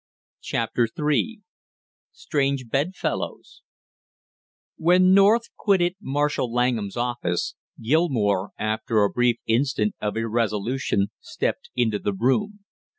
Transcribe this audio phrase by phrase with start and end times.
[0.41, 1.41] CHAPTER THREE
[2.11, 3.61] STRANGE BEDFELLOWS
[4.77, 11.99] When North quitted Marshall Langham's office, Gilmore, after a brief instant of irresolution, stepped into
[11.99, 12.61] the room.